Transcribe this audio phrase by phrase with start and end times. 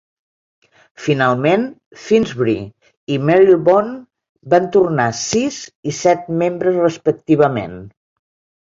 [1.07, 1.65] Finalment,
[2.05, 2.57] Finsbury
[3.17, 3.95] i Marylebone
[4.55, 7.81] van tornar sis i set membres respectivament.